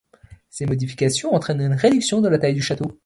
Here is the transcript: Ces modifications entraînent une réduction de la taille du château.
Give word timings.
Ces 0.49 0.65
modifications 0.65 1.35
entraînent 1.35 1.61
une 1.61 1.73
réduction 1.73 2.21
de 2.21 2.27
la 2.27 2.39
taille 2.39 2.55
du 2.55 2.61
château. 2.63 2.97